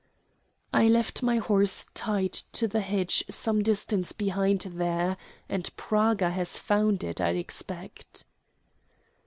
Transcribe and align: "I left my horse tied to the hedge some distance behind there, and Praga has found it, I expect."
"I 0.73 0.87
left 0.87 1.21
my 1.21 1.37
horse 1.37 1.85
tied 1.93 2.33
to 2.57 2.67
the 2.67 2.79
hedge 2.79 3.23
some 3.29 3.61
distance 3.61 4.13
behind 4.13 4.61
there, 4.61 5.15
and 5.47 5.69
Praga 5.77 6.31
has 6.31 6.57
found 6.57 7.03
it, 7.03 7.21
I 7.21 7.29
expect." 7.33 8.25